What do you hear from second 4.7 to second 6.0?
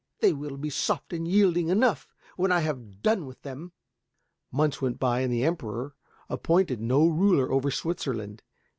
went by and the Emperor